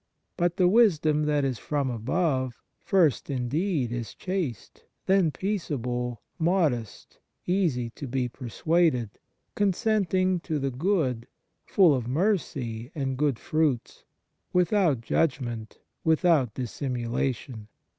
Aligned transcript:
But 0.35 0.57
the 0.57 0.67
wisdom 0.67 1.25
that 1.25 1.45
is 1.45 1.59
from 1.59 1.91
above 1.91 2.59
first 2.79 3.29
indeed 3.29 3.91
is 3.91 4.15
chaste, 4.15 4.83
then 5.05 5.29
peaceable, 5.29 6.23
modest, 6.39 7.19
easy 7.45 7.91
to 7.91 8.07
be 8.07 8.27
persuaded, 8.27 9.19
consenting 9.53 10.39
to 10.39 10.57
the 10.57 10.71
good, 10.71 11.27
full 11.67 11.93
of 11.93 12.07
mercy 12.07 12.89
and 12.95 13.15
good 13.15 13.37
fruits, 13.37 14.03
with 14.51 14.73
out 14.73 15.01
judgment, 15.01 15.77
without 16.03 16.55
dissimulation. 16.55 17.67